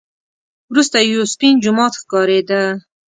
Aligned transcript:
وروسته 0.71 0.97
یو 1.11 1.21
سپین 1.33 1.55
جومات 1.63 1.93
ښکارېده. 2.01 2.61